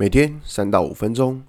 [0.00, 1.42] 每天三到五分钟，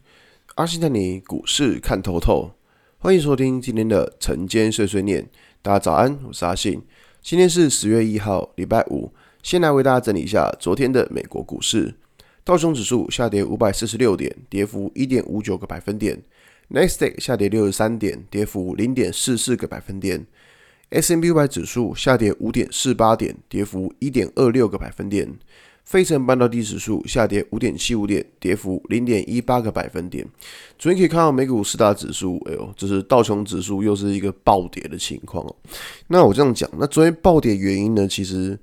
[0.56, 2.50] 阿信带你股市看透透。
[2.98, 5.30] 欢迎收听今天的晨间碎碎念。
[5.62, 6.82] 大家早安，我是阿信。
[7.22, 9.14] 今天是十月一号，礼拜五。
[9.44, 11.94] 先来为大家整理一下昨天的美国股市。
[12.44, 16.20] 道琼指数下跌五百四十六点，跌幅一点五九个百分点。
[16.70, 20.26] 纳斯达克下跌六十三点，跌幅零点四四个百分点。
[20.90, 25.38] S&P 五百指数下跌五点四八点，跌幅一点二六个百分点。
[25.90, 30.24] 费城半导体指数下跌五点七五点，跌幅零点一八个百分点。
[30.78, 35.56] 昨天可以看到美股四大指数，哎呦，这是道琼指数又是一个暴跌的情况哦。
[36.06, 38.08] 那我这样讲，那昨天暴跌原因呢？
[38.08, 38.56] 其实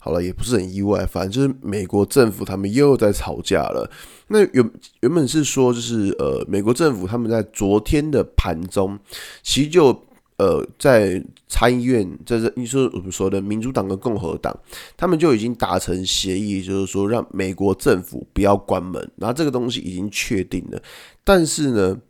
[0.00, 3.88] 好了，也不是很意外，反正就是美国政府他们又在吵架了。
[4.26, 4.70] 那原
[5.02, 8.98] 原本是说，就是呃，美国政府他们在昨天的盘中，
[9.44, 10.07] 其实就。
[10.38, 14.56] 呃，在参议院，在这你说我们说的民主党跟共和党，
[14.96, 20.80] 他们就已经达成协议，就是说让美国政府不要关门，然后这个东西已经确定了。
[21.24, 22.00] 但是呢，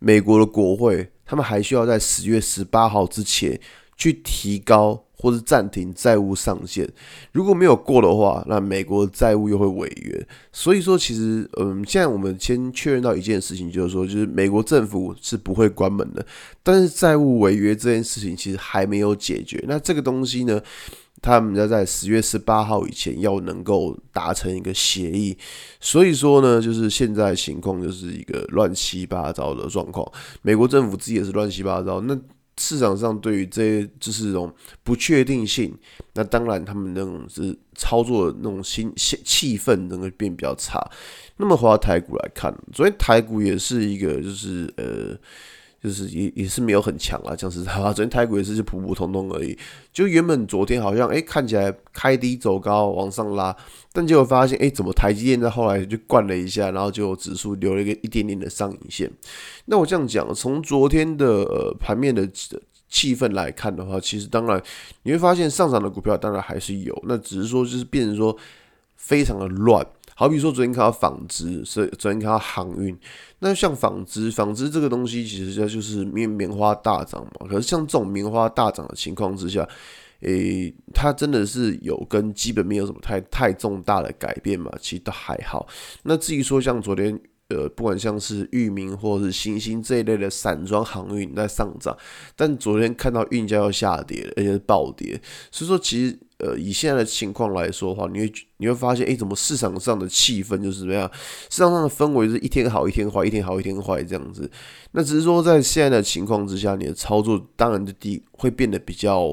[0.00, 3.58] 美国的国会他们还需要在十月十八号之前
[3.96, 5.02] 去提高。
[5.18, 6.86] 或是暂停债务上限，
[7.32, 10.28] 如果没有过的话，那美国债务又会违约。
[10.52, 16.24] 所以说，其实，嗯，现在我们先确认到一件事情，就是说，就是美国政府是不会关门的，
[16.62, 19.64] 但是债务违约这件事情其实还没有解决。
[19.66, 20.60] 那这个东西呢，
[21.22, 25.36] 他们要在十月十八号以前要能够达成一个协议。
[25.80, 30.06] 所以说呢，就是现在情况就是一个乱七八糟的状况，
[30.42, 32.02] 美国政府自己也是乱七八糟。
[32.02, 32.16] 那
[32.58, 35.76] 市场上对于这些就是这种不确定性，
[36.14, 40.80] 那当然他们那种是操作的那种心气气氛，能够变比较差。
[41.36, 45.18] 那么回到台股来看，昨天台股也是一个就是呃。
[45.86, 49.56] 就是也也是没有很强啊，讲实在话， 昨天台股也是就普普通通而已。
[49.92, 53.56] 就原本昨天好像诶、看起来开低走高往上拉，
[53.92, 59.08] 但结果发现诶、怎么台积电在后来就灌了一下，然后就指数留了一个一点点的上影线。
[59.66, 62.28] 那我这样讲，从昨天的呃盘面的
[62.88, 64.60] 气氛来看的话，其实当然
[65.04, 68.36] 你会发现上涨的股票当然还是有，那只是说就是变成说
[68.96, 69.86] 非常的乱。
[70.18, 72.98] 好比说，昨天看到纺织，所以昨天看到航运。
[73.40, 77.46] 那像纺织，纺织这个东西，其实它就是棉棉花大涨嘛。
[77.46, 79.68] 可是像这种棉花大涨的情况之下，
[80.20, 84.72] 诶、它真的是有跟基本面有什么太太重大的改变嘛？
[84.80, 85.68] 其实都还好。
[86.04, 91.96] 那至于说像昨天，呃，不管像是域名或者是新兴这一类的散装航运在上涨，
[92.34, 95.20] 但昨天看到运价要下跌，而且是暴跌。
[95.50, 96.18] 所以说，其实。
[96.38, 101.10] 呃，以现在的情况来说的话，你会你会发现，诶，怎么市场上的气氛就是怎么样？
[101.48, 104.50] 市场上的氛围是一天好一天坏，一天好一天坏这样子。
[104.90, 109.30] 那只是说，在现在的情况之下，你的操作当然就低，会变得比较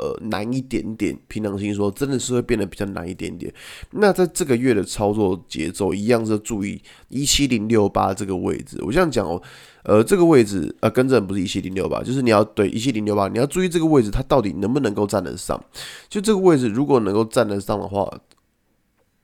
[0.00, 1.16] 呃难一点点。
[1.28, 3.52] 凭良心说，真的是会变得比较难一点点。
[3.90, 8.82] 那在这个月的操作节奏，一样是注意一七零六八这个位置。
[8.82, 9.40] 我这样讲哦。
[9.82, 15.58] 呃，这个位置呃，更正不是一七零六八，就是你要对一七零六八，你要注意这个位置，它到底能不能够站得上？
[16.06, 18.06] 就这个位置，如果能够站得上的话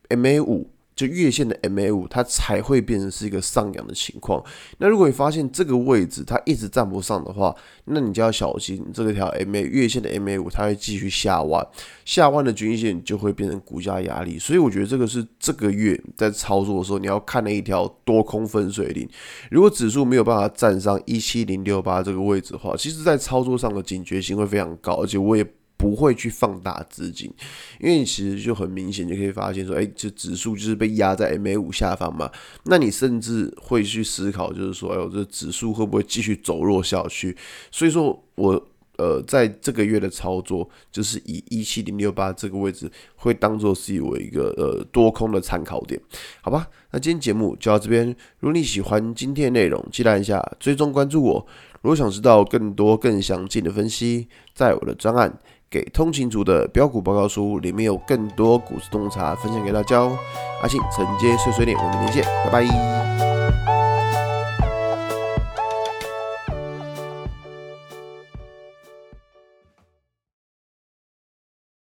[0.09, 0.67] ，MA 五。
[0.97, 4.43] 就月线的 MA 五，它才会变成是一个上扬的情况。
[4.79, 11.65] 那如果你发现这个位置它一直站不上的话，那你就要小心这个条 MA 月线的 MA 五，它会继续下弯，
[12.03, 14.39] 下弯的均线就会变成股价压力。
[14.39, 19.07] 所以我觉得这个是这个月在操作的时候你要看的一条多空分水岭。
[19.51, 25.45] 如果指数没有办法站上一七零六八这个位置的话，其实在操作上的警觉性会非常高，而且我也。
[25.77, 27.31] 不会去放大资金，
[27.79, 32.29] 因为你其实就很明显就可以发现说，哎，这指数就是被压在 MA 五下方嘛。
[32.63, 37.37] 那你甚至会去思考，就是说，哎呦，这指数会不会继续走弱下去？
[37.71, 38.67] 所以说我
[38.97, 46.01] 呃，在这个月的操作，就是以一七零六八这个位置，会当做是我一个呃多空的参考点，
[46.41, 46.67] 好吧？
[46.89, 48.07] 那今天节目就到这边。
[48.39, 51.45] 如果你喜欢今天的内容，记得一下追踪关注我。
[51.83, 55.37] 如果想知道更多更详尽的分析，在我的专案。
[55.69, 60.17] 给通勤族的标股报告书里面有更多股市洞察分享给大家哦。
[60.61, 63.06] 阿信承接碎碎念，我们明天见，拜拜。